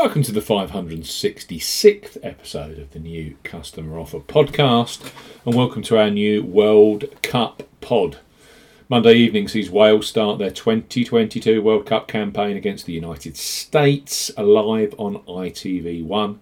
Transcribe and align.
Welcome 0.00 0.22
to 0.22 0.32
the 0.32 0.40
566th 0.40 2.18
episode 2.22 2.78
of 2.78 2.92
the 2.92 3.00
new 3.00 3.36
Customer 3.42 3.98
Offer 3.98 4.20
podcast, 4.20 5.12
and 5.44 5.56
welcome 5.56 5.82
to 5.82 5.98
our 5.98 6.08
new 6.08 6.44
World 6.44 7.06
Cup 7.20 7.64
pod. 7.80 8.18
Monday 8.88 9.14
evening 9.14 9.48
sees 9.48 9.72
Wales 9.72 10.06
start 10.06 10.38
their 10.38 10.52
2022 10.52 11.60
World 11.60 11.84
Cup 11.84 12.06
campaign 12.06 12.56
against 12.56 12.86
the 12.86 12.92
United 12.92 13.36
States, 13.36 14.30
live 14.38 14.94
on 14.98 15.16
ITV1. 15.24 16.38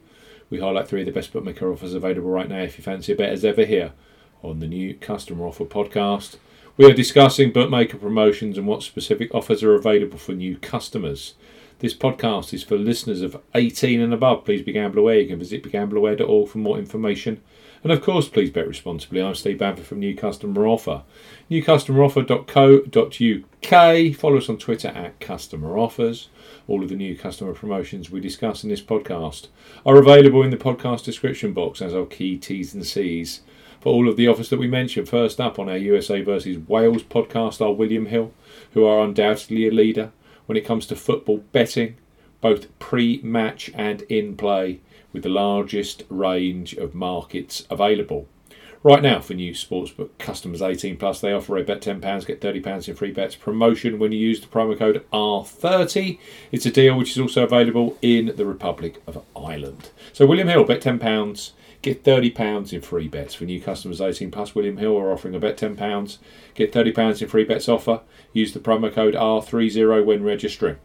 We 0.50 0.60
highlight 0.60 0.86
three 0.86 1.00
of 1.00 1.06
the 1.06 1.12
best 1.12 1.32
bookmaker 1.32 1.72
offers 1.72 1.94
available 1.94 2.28
right 2.28 2.50
now 2.50 2.60
if 2.60 2.76
you 2.76 2.84
fancy 2.84 3.14
a 3.14 3.16
bet 3.16 3.30
as 3.30 3.42
ever 3.42 3.64
here 3.64 3.94
on 4.42 4.60
the 4.60 4.68
new 4.68 4.92
Customer 4.92 5.46
Offer 5.46 5.64
podcast. 5.64 6.36
We 6.76 6.84
are 6.84 6.92
discussing 6.92 7.52
bookmaker 7.52 7.96
promotions 7.96 8.58
and 8.58 8.66
what 8.66 8.82
specific 8.82 9.34
offers 9.34 9.62
are 9.62 9.74
available 9.74 10.18
for 10.18 10.32
new 10.32 10.58
customers. 10.58 11.32
This 11.78 11.92
podcast 11.92 12.54
is 12.54 12.62
for 12.62 12.78
listeners 12.78 13.20
of 13.20 13.38
18 13.54 14.00
and 14.00 14.14
above. 14.14 14.46
Please 14.46 14.62
be 14.62 14.72
gamble 14.72 15.00
aware. 15.00 15.20
You 15.20 15.28
can 15.28 15.38
visit 15.38 15.62
begambleaware.org 15.62 16.48
for 16.48 16.56
more 16.56 16.78
information. 16.78 17.42
And 17.82 17.92
of 17.92 18.00
course, 18.00 18.30
please 18.30 18.48
bet 18.48 18.66
responsibly. 18.66 19.20
I'm 19.20 19.34
Steve 19.34 19.58
Bamford 19.58 19.84
from 19.84 20.00
New 20.00 20.16
Customer 20.16 20.66
Offer. 20.66 21.02
NewCustomeroffer.co.uk. 21.50 24.16
Follow 24.16 24.38
us 24.38 24.48
on 24.48 24.56
Twitter 24.56 24.88
at 24.88 25.20
Customer 25.20 25.76
Offers. 25.76 26.30
All 26.66 26.82
of 26.82 26.88
the 26.88 26.96
new 26.96 27.14
customer 27.14 27.52
promotions 27.52 28.10
we 28.10 28.20
discuss 28.20 28.64
in 28.64 28.70
this 28.70 28.80
podcast 28.80 29.48
are 29.84 29.98
available 29.98 30.42
in 30.42 30.48
the 30.48 30.56
podcast 30.56 31.04
description 31.04 31.52
box 31.52 31.82
as 31.82 31.92
our 31.92 32.06
key 32.06 32.38
T's 32.38 32.72
and 32.72 32.86
C's. 32.86 33.42
For 33.82 33.92
all 33.92 34.08
of 34.08 34.16
the 34.16 34.28
offers 34.28 34.48
that 34.48 34.58
we 34.58 34.66
mentioned, 34.66 35.10
first 35.10 35.42
up 35.42 35.58
on 35.58 35.68
our 35.68 35.76
USA 35.76 36.22
versus 36.22 36.56
Wales 36.56 37.02
podcast 37.02 37.60
are 37.60 37.74
William 37.74 38.06
Hill, 38.06 38.32
who 38.72 38.86
are 38.86 39.04
undoubtedly 39.04 39.68
a 39.68 39.70
leader 39.70 40.12
when 40.46 40.56
it 40.56 40.64
comes 40.64 40.86
to 40.86 40.96
football 40.96 41.38
betting, 41.52 41.96
both 42.40 42.76
pre 42.78 43.20
match 43.22 43.70
and 43.74 44.02
in 44.02 44.36
play, 44.36 44.80
with 45.12 45.22
the 45.22 45.28
largest 45.28 46.04
range 46.08 46.74
of 46.74 46.94
markets 46.94 47.66
available. 47.70 48.28
Right 48.82 49.02
now, 49.02 49.20
for 49.20 49.34
new 49.34 49.52
sportsbook 49.52 50.10
customers 50.18 50.62
18 50.62 50.96
plus, 50.96 51.20
they 51.20 51.32
offer 51.32 51.56
a 51.56 51.64
bet 51.64 51.80
£10, 51.80 52.26
get 52.26 52.40
£30 52.40 52.88
in 52.88 52.94
free 52.94 53.10
bets 53.10 53.34
promotion 53.34 53.98
when 53.98 54.12
you 54.12 54.18
use 54.18 54.40
the 54.40 54.46
promo 54.46 54.78
code 54.78 55.04
R30. 55.12 56.20
It's 56.52 56.66
a 56.66 56.70
deal 56.70 56.96
which 56.96 57.10
is 57.10 57.18
also 57.18 57.42
available 57.42 57.98
in 58.00 58.34
the 58.36 58.46
Republic 58.46 59.02
of 59.06 59.24
Ireland. 59.34 59.90
So, 60.12 60.24
William 60.24 60.46
Hill, 60.46 60.62
bet 60.62 60.82
£10, 60.82 61.50
get 61.82 62.04
£30 62.04 62.72
in 62.72 62.80
free 62.80 63.08
bets. 63.08 63.34
For 63.34 63.44
new 63.44 63.60
customers 63.60 64.00
18 64.00 64.30
plus, 64.30 64.54
William 64.54 64.76
Hill 64.76 64.96
are 64.96 65.12
offering 65.12 65.34
a 65.34 65.38
bet 65.38 65.56
£10, 65.56 66.18
get 66.54 66.72
£30 66.72 67.22
in 67.22 67.28
free 67.28 67.44
bets 67.44 67.68
offer. 67.68 68.00
Use 68.32 68.52
the 68.52 68.60
promo 68.60 68.92
code 68.92 69.14
R30 69.14 70.04
when 70.04 70.22
registering. 70.22 70.76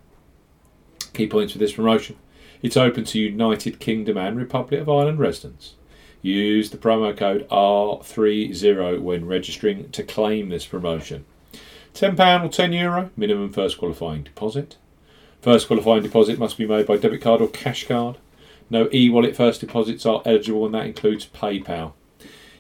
Key 1.14 1.28
points 1.28 1.54
for 1.54 1.60
this 1.60 1.74
promotion 1.74 2.18
it's 2.62 2.78
open 2.78 3.04
to 3.06 3.20
United 3.20 3.80
Kingdom 3.80 4.18
and 4.18 4.38
Republic 4.38 4.82
of 4.82 4.90
Ireland 4.90 5.20
residents. 5.20 5.74
Use 6.22 6.70
the 6.70 6.78
promo 6.78 7.18
code 7.18 7.48
R30 7.50 9.02
when 9.02 9.26
registering 9.26 9.90
to 9.92 10.04
claim 10.04 10.50
this 10.50 10.68
promotion. 10.68 11.26
£10 11.96 12.14
or 12.46 12.50
€10 12.50 12.80
Euro, 12.80 13.10
minimum 13.18 13.52
first 13.52 13.80
qualifying 13.80 14.24
deposit. 14.24 14.78
First 15.42 15.68
qualifying 15.68 16.04
deposit 16.04 16.38
must 16.38 16.58
be 16.58 16.68
made 16.68 16.86
by 16.86 16.98
debit 16.98 17.22
card 17.22 17.42
or 17.42 17.48
cash 17.48 17.88
card. 17.88 18.18
No 18.72 18.90
e 18.94 19.10
wallet 19.10 19.36
first 19.36 19.60
deposits 19.60 20.06
are 20.06 20.24
eligible, 20.26 20.66
and 20.66 20.74
that 20.74 20.88
includes 20.88 21.28
PayPal. 21.28 21.92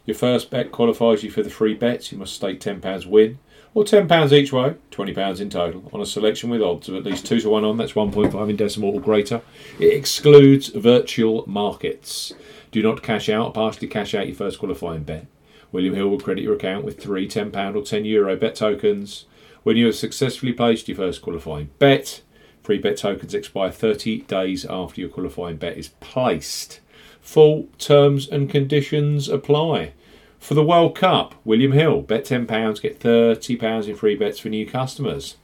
Your 0.05 0.15
first 0.15 0.49
bet 0.49 0.71
qualifies 0.71 1.23
you 1.23 1.31
for 1.31 1.41
the 1.41 1.49
free 1.49 1.73
bets. 1.73 2.11
You 2.11 2.17
must 2.17 2.33
stake 2.33 2.59
£10 2.59 3.05
win 3.05 3.39
or 3.73 3.85
£10 3.85 4.31
each 4.33 4.51
way, 4.51 4.75
£20 4.91 5.39
in 5.39 5.49
total, 5.49 5.89
on 5.93 6.01
a 6.01 6.05
selection 6.05 6.49
with 6.49 6.61
odds 6.61 6.89
of 6.89 6.95
at 6.95 7.05
least 7.05 7.25
2 7.25 7.39
to 7.39 7.49
1 7.49 7.63
on, 7.63 7.77
that's 7.77 7.93
1.5 7.93 8.49
in 8.49 8.55
decimal 8.57 8.95
or 8.95 8.99
greater. 8.99 9.41
It 9.79 9.93
excludes 9.93 10.67
virtual 10.67 11.45
markets. 11.47 12.33
Do 12.71 12.83
not 12.83 13.01
cash 13.01 13.29
out 13.29 13.53
partially 13.53 13.87
cash 13.87 14.13
out 14.13 14.27
your 14.27 14.35
first 14.35 14.59
qualifying 14.59 15.03
bet. 15.03 15.27
William 15.71 15.93
Hill 15.93 16.09
will 16.09 16.19
credit 16.19 16.43
your 16.43 16.55
account 16.55 16.83
with 16.83 17.01
three 17.01 17.27
£10 17.27 17.47
or 17.75 17.81
€10 17.81 18.05
Euro 18.05 18.35
bet 18.35 18.55
tokens. 18.55 19.25
When 19.63 19.77
you 19.77 19.85
have 19.85 19.95
successfully 19.95 20.51
placed 20.51 20.89
your 20.89 20.97
first 20.97 21.21
qualifying 21.21 21.69
bet, 21.79 22.21
free 22.61 22.77
bet 22.77 22.97
tokens 22.97 23.33
expire 23.33 23.71
30 23.71 24.21
days 24.21 24.65
after 24.65 25.01
your 25.01 25.09
qualifying 25.09 25.57
bet 25.57 25.77
is 25.77 25.89
placed. 25.99 26.79
Full 27.21 27.67
terms 27.77 28.27
and 28.27 28.49
conditions 28.49 29.29
apply. 29.29 29.93
For 30.39 30.55
the 30.55 30.63
World 30.63 30.95
Cup, 30.95 31.35
William 31.45 31.71
Hill, 31.71 32.01
bet 32.01 32.25
£10, 32.25 32.81
get 32.81 32.99
£30 32.99 33.87
in 33.87 33.95
free 33.95 34.15
bets 34.15 34.39
for 34.39 34.49
new 34.49 34.65
customers. 34.65 35.37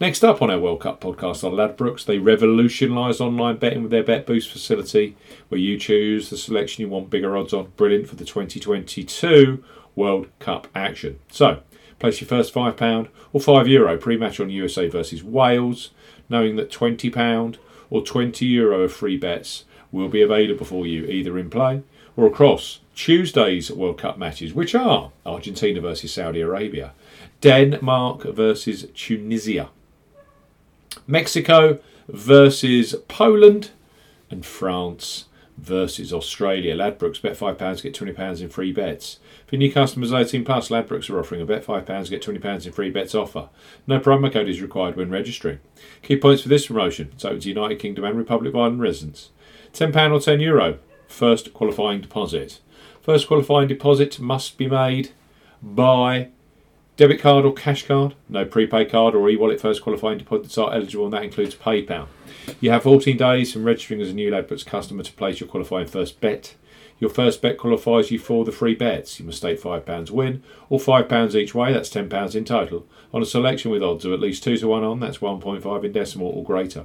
Next 0.00 0.24
up 0.24 0.40
on 0.40 0.50
our 0.50 0.58
World 0.58 0.80
Cup 0.80 1.00
podcast 1.00 1.44
are 1.44 1.50
Ladbrokes. 1.50 2.06
They 2.06 2.18
revolutionised 2.18 3.20
online 3.20 3.56
betting 3.56 3.82
with 3.82 3.90
their 3.90 4.02
Bet 4.02 4.24
Boost 4.24 4.50
facility, 4.50 5.14
where 5.48 5.60
you 5.60 5.78
choose 5.78 6.30
the 6.30 6.38
selection 6.38 6.80
you 6.80 6.88
want 6.88 7.10
bigger 7.10 7.36
odds 7.36 7.52
on. 7.52 7.72
Brilliant 7.76 8.08
for 8.08 8.16
the 8.16 8.24
2022 8.24 9.62
World 9.94 10.28
Cup 10.38 10.68
action. 10.74 11.18
So, 11.30 11.62
place 11.98 12.20
your 12.20 12.28
first 12.28 12.54
£5 12.54 13.08
or 13.34 13.40
€5 13.40 13.68
Euro 13.68 13.98
pre 13.98 14.16
match 14.16 14.40
on 14.40 14.48
USA 14.48 14.88
versus 14.88 15.22
Wales, 15.22 15.90
knowing 16.30 16.56
that 16.56 16.70
£20 16.70 17.58
or 17.90 18.02
€20 18.02 18.48
Euro 18.48 18.82
of 18.82 18.92
free 18.92 19.16
bets 19.18 19.64
will 19.92 20.08
be 20.08 20.22
available 20.22 20.64
for 20.64 20.86
you 20.86 21.04
either 21.04 21.38
in 21.38 21.50
play 21.50 21.82
or 22.16 22.26
across 22.26 22.80
Tuesday's 22.94 23.70
World 23.70 23.98
Cup 23.98 24.18
matches, 24.18 24.54
which 24.54 24.74
are 24.74 25.10
Argentina 25.26 25.80
versus 25.80 26.12
Saudi 26.12 26.40
Arabia, 26.40 26.92
Denmark 27.40 28.22
versus 28.24 28.86
Tunisia, 28.94 29.70
Mexico 31.06 31.78
versus 32.08 32.94
Poland, 33.08 33.70
and 34.30 34.46
France 34.46 35.24
versus 35.60 36.12
Australia. 36.12 36.74
Ladbrokes 36.74 37.20
bet 37.20 37.36
£5, 37.38 37.82
get 37.82 37.94
£20 37.94 38.40
in 38.40 38.48
free 38.48 38.72
bets. 38.72 39.18
For 39.46 39.56
new 39.56 39.70
customers 39.70 40.12
18 40.12 40.44
plus, 40.44 40.68
Ladbrokes 40.68 41.10
are 41.10 41.18
offering 41.18 41.42
a 41.42 41.46
bet 41.46 41.64
£5, 41.64 42.10
get 42.10 42.22
£20 42.22 42.66
in 42.66 42.72
free 42.72 42.90
bets 42.90 43.14
offer. 43.14 43.48
No 43.86 44.00
promo 44.00 44.32
code 44.32 44.48
is 44.48 44.62
required 44.62 44.96
when 44.96 45.10
registering. 45.10 45.60
Key 46.02 46.16
points 46.16 46.42
for 46.42 46.48
this 46.48 46.66
promotion 46.66 47.10
it's 47.12 47.24
open 47.24 47.40
to 47.40 47.48
United 47.48 47.78
Kingdom 47.78 48.04
and 48.04 48.16
Republic 48.16 48.54
of 48.54 48.60
Ireland 48.60 48.80
residents. 48.80 49.30
£10 49.72 49.88
or 49.88 50.18
€10 50.18 50.40
Euro, 50.42 50.78
first 51.06 51.52
qualifying 51.52 52.00
deposit. 52.00 52.60
First 53.02 53.28
qualifying 53.28 53.68
deposit 53.68 54.18
must 54.18 54.56
be 54.56 54.66
made 54.68 55.10
by 55.62 56.28
debit 57.00 57.18
card 57.18 57.46
or 57.46 57.54
cash 57.54 57.86
card. 57.86 58.14
No 58.28 58.44
prepaid 58.44 58.90
card 58.90 59.14
or 59.14 59.30
e-wallet 59.30 59.58
first 59.58 59.80
qualifying 59.80 60.18
deposits 60.18 60.58
are 60.58 60.74
eligible, 60.74 61.06
and 61.06 61.14
that 61.14 61.24
includes 61.24 61.54
PayPal. 61.54 62.08
You 62.60 62.72
have 62.72 62.82
14 62.82 63.16
days 63.16 63.54
from 63.54 63.64
registering 63.64 64.02
as 64.02 64.10
a 64.10 64.12
new 64.12 64.30
Ladbrokes 64.30 64.66
customer 64.66 65.02
to 65.02 65.12
place 65.14 65.40
your 65.40 65.48
qualifying 65.48 65.86
first 65.86 66.20
bet. 66.20 66.56
Your 66.98 67.08
first 67.08 67.40
bet 67.40 67.56
qualifies 67.56 68.10
you 68.10 68.18
for 68.18 68.44
the 68.44 68.52
free 68.52 68.74
bets. 68.74 69.18
You 69.18 69.24
must 69.24 69.38
stake 69.38 69.62
£5 69.62 70.10
win 70.10 70.42
or 70.68 70.78
£5 70.78 71.34
each 71.34 71.54
way, 71.54 71.72
that's 71.72 71.88
£10 71.88 72.34
in 72.34 72.44
total, 72.44 72.86
on 73.14 73.22
a 73.22 73.26
selection 73.26 73.70
with 73.70 73.82
odds 73.82 74.04
of 74.04 74.12
at 74.12 74.20
least 74.20 74.44
2 74.44 74.58
to 74.58 74.68
1 74.68 74.84
on, 74.84 75.00
that's 75.00 75.18
1.5 75.18 75.84
in 75.84 75.92
decimal 75.92 76.28
or 76.28 76.44
greater. 76.44 76.84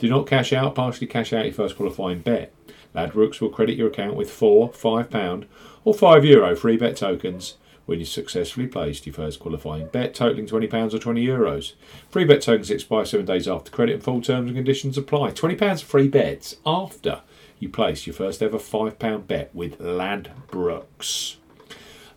Do 0.00 0.08
not 0.08 0.26
cash 0.26 0.52
out, 0.52 0.74
partially 0.74 1.06
cash 1.06 1.32
out 1.32 1.44
your 1.44 1.54
first 1.54 1.76
qualifying 1.76 2.18
bet. 2.18 2.52
Ladbrokes 2.96 3.40
will 3.40 3.48
credit 3.48 3.78
your 3.78 3.90
account 3.90 4.16
with 4.16 4.28
four, 4.28 4.72
five 4.72 5.08
pound, 5.08 5.46
or 5.84 5.94
five 5.94 6.24
euro 6.24 6.56
free 6.56 6.76
bet 6.76 6.96
tokens 6.96 7.54
when 7.86 7.98
you 7.98 8.04
successfully 8.04 8.66
placed 8.66 9.06
your 9.06 9.14
first 9.14 9.40
qualifying 9.40 9.88
bet 9.88 10.14
totaling 10.14 10.46
twenty 10.46 10.66
pounds 10.66 10.94
or 10.94 10.98
twenty 10.98 11.24
euros. 11.26 11.72
Free 12.08 12.24
bet 12.24 12.42
tokens 12.42 12.70
expire 12.70 13.04
seven 13.04 13.26
days 13.26 13.48
after 13.48 13.70
credit, 13.70 13.94
and 13.94 14.02
full 14.02 14.20
terms 14.20 14.46
and 14.46 14.56
conditions 14.56 14.96
apply. 14.96 15.30
Twenty 15.30 15.56
pounds 15.56 15.82
free 15.82 16.08
bets 16.08 16.56
after 16.64 17.22
you 17.58 17.68
place 17.68 18.06
your 18.06 18.14
first 18.14 18.42
ever 18.42 18.58
five 18.58 18.98
pound 18.98 19.28
bet 19.28 19.54
with 19.54 19.78
Ladbrokes. 19.78 21.36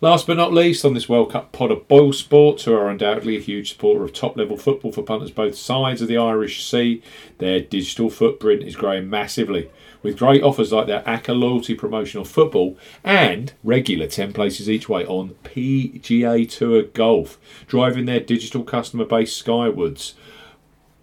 Last 0.01 0.27
but 0.27 0.35
not 0.35 0.51
least, 0.53 0.83
on 0.83 0.93
this 0.93 1.07
World 1.07 1.31
Cup 1.31 1.53
pod 1.53 1.71
of 1.71 1.87
Boyle 1.87 2.11
Sports, 2.11 2.65
who 2.65 2.73
are 2.73 2.89
undoubtedly 2.89 3.37
a 3.37 3.41
huge 3.41 3.71
supporter 3.71 4.03
of 4.03 4.11
top 4.11 4.35
level 4.35 4.57
football 4.57 4.91
for 4.91 5.01
punters 5.01 5.31
both 5.31 5.55
sides 5.55 6.01
of 6.01 6.09
the 6.09 6.17
Irish 6.17 6.65
Sea, 6.65 7.01
their 7.37 7.61
digital 7.61 8.09
footprint 8.09 8.63
is 8.63 8.75
growing 8.75 9.09
massively 9.09 9.69
with 10.03 10.19
great 10.19 10.43
offers 10.43 10.73
like 10.73 10.87
their 10.87 11.01
ACCA 11.03 11.39
loyalty 11.39 11.73
promotional 11.75 12.25
football 12.25 12.77
and 13.05 13.53
regular 13.63 14.05
10 14.05 14.33
places 14.33 14.69
each 14.69 14.89
way 14.89 15.05
on 15.05 15.35
PGA 15.45 16.47
Tour 16.49 16.83
Golf, 16.83 17.39
driving 17.65 18.05
their 18.05 18.19
digital 18.19 18.63
customer 18.63 19.05
base 19.05 19.33
skywards. 19.33 20.13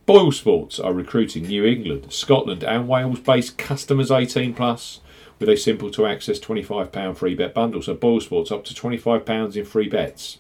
Boyle 0.05 0.33
Sports 0.33 0.79
are 0.79 0.93
recruiting 0.93 1.47
New 1.47 1.65
England, 1.65 2.13
Scotland, 2.13 2.63
and 2.63 2.87
Wales 2.87 3.21
based 3.21 3.57
customers 3.57 4.11
18 4.11 4.53
plus 4.53 5.01
with 5.43 5.51
a 5.51 5.57
simple 5.57 5.91
to 5.91 6.07
access 6.07 6.39
£25 6.39 7.17
free 7.17 7.35
bet 7.35 7.53
bundle. 7.53 7.83
So 7.83 7.95
Boyle 7.95 8.21
Sports 8.21 8.53
up 8.53 8.65
to 8.65 8.75
£25 8.75 9.57
in 9.57 9.65
free 9.65 9.89
bets. 9.89 10.39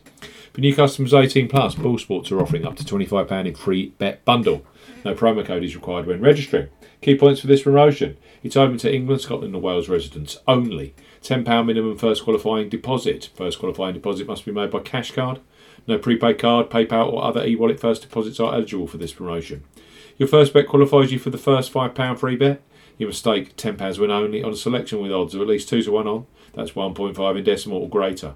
For 0.53 0.61
new 0.61 0.75
customers 0.75 1.13
18 1.13 1.49
plus, 1.49 1.75
Boyle 1.75 1.99
Sports 1.99 2.31
are 2.31 2.41
offering 2.41 2.65
up 2.65 2.77
to 2.77 2.85
£25 2.85 3.47
in 3.47 3.55
free 3.57 3.89
bet 3.99 4.25
bundle. 4.25 4.65
No 5.05 5.15
promo 5.15 5.45
code 5.45 5.65
is 5.65 5.75
required 5.75 6.07
when 6.07 6.21
registering. 6.21 6.69
Key 7.01 7.19
points 7.19 7.41
for 7.41 7.49
this 7.49 7.65
promotion. 7.65 8.17
It's 8.45 8.57
open 8.57 8.79
to 8.79 8.95
England, 8.95 9.23
Scotland, 9.23 9.55
and 9.55 9.63
Wales 9.63 9.89
residents 9.89 10.39
only. 10.47 10.95
£10 11.23 11.67
minimum 11.67 11.99
first 11.99 12.23
qualifying 12.23 12.69
deposit. 12.69 13.31
First 13.35 13.59
qualifying 13.59 13.95
deposit 13.95 14.29
must 14.29 14.45
be 14.45 14.53
made 14.53 14.71
by 14.71 14.79
cash 14.79 15.11
card. 15.11 15.41
No 15.89 15.99
prepaid 15.99 16.39
card, 16.39 16.71
PayPal, 16.71 17.13
or 17.13 17.25
other 17.25 17.45
e 17.45 17.57
wallet 17.57 17.81
first 17.81 18.03
deposits 18.03 18.39
are 18.39 18.55
eligible 18.55 18.87
for 18.87 18.99
this 18.99 19.13
promotion. 19.13 19.65
Your 20.17 20.29
first 20.29 20.53
bet 20.53 20.69
qualifies 20.69 21.11
you 21.11 21.19
for 21.19 21.31
the 21.31 21.39
first 21.39 21.73
£5 21.73 22.19
free 22.19 22.37
bet. 22.37 22.63
You 22.99 23.07
must 23.07 23.21
stake 23.21 23.57
£10 23.57 23.99
win 23.99 24.11
only 24.11 24.43
on 24.43 24.53
a 24.53 24.57
selection 24.57 25.01
with 25.01 25.13
odds 25.13 25.35
of 25.35 25.41
at 25.41 25.47
least 25.47 25.69
2 25.69 25.83
to 25.83 25.93
1 25.93 26.07
on. 26.07 26.27
That's 26.55 26.73
1.5 26.73 27.39
in 27.39 27.45
decimal 27.45 27.83
or 27.83 27.89
greater. 27.89 28.35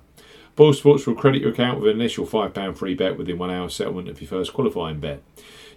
Boyle 0.56 0.72
Sports 0.72 1.06
will 1.06 1.14
credit 1.14 1.42
your 1.42 1.52
account 1.52 1.80
with 1.80 1.90
an 1.90 2.00
initial 2.00 2.26
£5 2.26 2.76
free 2.76 2.94
bet 2.94 3.18
within 3.18 3.36
one 3.36 3.50
hour 3.50 3.68
settlement 3.68 4.08
of 4.08 4.20
your 4.20 4.28
first 4.28 4.54
qualifying 4.54 5.00
bet. 5.00 5.22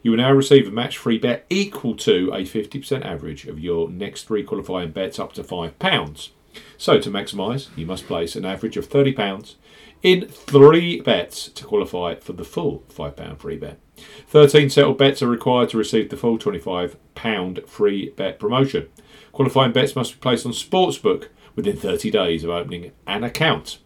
You 0.02 0.12
will 0.12 0.20
now 0.20 0.31
receive 0.31 0.68
a 0.68 0.72
match 0.72 0.98
free 0.98 1.18
bet 1.18 1.46
equal 1.50 1.96
to 1.98 2.31
a 2.34 2.44
50% 2.44 3.04
average 3.04 3.46
of 3.46 3.60
your 3.60 3.90
next 3.90 4.24
three 4.24 4.44
qualifying 4.44 4.92
bets 4.92 5.20
up 5.20 5.34
to 5.34 5.44
£5. 5.44 6.30
So, 6.78 7.00
to 7.00 7.12
maximise, 7.12 7.68
you 7.78 7.86
must 7.86 8.08
place 8.08 8.38
an 8.38 8.46
average 8.46 8.78
of 8.78 8.90
£30 8.90 9.56
in 10.01 10.28
three 10.28 11.01
bets 11.01 11.50
to 11.50 11.66
qualify 11.66 12.16
for 12.16 12.34
the 12.34 12.44
full 12.44 12.84
£5 12.90 13.40
free 13.40 13.57
bet. 13.57 13.80
13 14.28 14.69
settled 14.69 14.98
bets 14.98 15.22
are 15.22 15.28
required 15.28 15.69
to 15.69 15.78
receive 15.78 16.10
the 16.10 16.18
full 16.18 16.38
£25 16.38 17.68
free 17.68 18.10
bet 18.12 18.40
promotion. 18.40 18.88
Qualifying 19.31 19.74
bets 19.74 19.96
must 19.96 20.13
be 20.13 20.19
placed 20.19 20.46
on 20.46 20.54
Sportsbook 20.54 21.28
within 21.56 21.75
30 21.75 22.12
days 22.12 22.44
of 22.44 22.50
opening 22.50 22.92
an 23.06 23.24
account. 23.24 23.80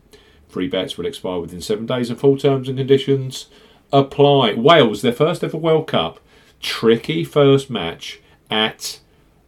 Free 0.48 0.68
bets 0.68 0.98
will 0.98 1.08
expire 1.08 1.40
within 1.40 1.62
seven 1.62 1.88
days 1.88 2.10
and 2.10 2.20
full 2.20 2.38
terms 2.38 2.70
and 2.70 2.78
conditions 2.78 3.48
apply. 3.92 4.54
Wales, 4.54 5.02
their 5.02 5.12
first 5.12 5.44
ever 5.44 5.58
World 5.58 5.88
Cup, 5.88 6.20
tricky 6.60 7.24
first 7.24 7.70
match 7.70 8.22
at 8.52 9.00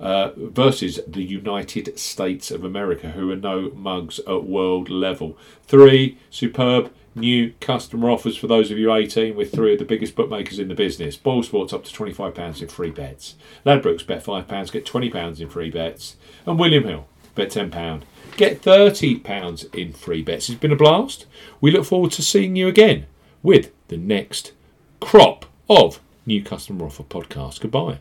uh, 0.06 0.31
versus 0.36 1.00
the 1.07 1.24
United 1.24 1.98
States 1.98 2.52
of 2.52 2.63
America, 2.63 3.10
who 3.10 3.31
are 3.31 3.36
no 3.36 3.72
mugs 3.72 4.19
at 4.19 4.44
world 4.44 4.88
level. 4.88 5.36
Three 5.63 6.19
superb 6.30 6.94
new 7.16 7.54
customer 7.60 8.12
offers 8.12 8.38
for 8.38 8.46
those 8.46 8.69
of 8.69 8.78
you 8.78 8.94
18 8.94 9.36
with 9.36 9.52
three 9.52 9.74
of 9.74 9.80
the 9.80 9.86
biggest 9.86 10.16
bookmakers 10.16 10.60
in 10.60 10.68
the 10.68 10.75
business. 10.75 11.18
Boyle 11.18 11.42
Sports 11.42 11.74
up 11.74 11.84
to 11.86 11.92
£25 11.92 12.62
in 12.62 12.68
free 12.68 12.92
bets. 12.92 13.34
Ladbrokes 13.66 14.06
bet 14.06 14.24
£5, 14.24 14.72
get 14.72 14.86
£20 14.86 15.40
in 15.40 15.50
free 15.50 15.72
bets. 15.72 16.18
And 16.46 16.60
William 16.60 16.84
Hill 16.84 17.08
bet 17.34 17.50
£10, 17.50 18.04
get 18.38 18.62
£30 18.62 19.74
in 19.74 19.92
free 19.92 20.22
bets. 20.22 20.50
It's 20.50 20.60
been 20.60 20.72
a 20.72 20.75
blast. 20.75 21.25
We 21.60 21.72
look 21.72 21.86
forward 21.86 22.12
to 22.12 22.22
seeing 22.22 22.56
you 22.56 22.68
again 22.68 23.08
with 23.42 23.72
the 23.88 23.98
next 23.98 24.51
crop 25.00 25.48
of 25.68 26.00
new 26.28 26.44
customer 26.44 26.86
offer 26.86 27.01
podcast. 27.01 27.60
Goodbye. 27.60 28.00